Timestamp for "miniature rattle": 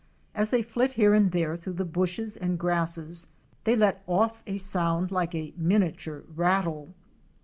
5.55-6.95